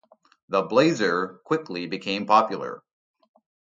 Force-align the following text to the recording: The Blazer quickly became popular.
The 0.49 0.63
Blazer 0.63 1.41
quickly 1.45 1.85
became 1.85 2.25
popular. 2.25 2.81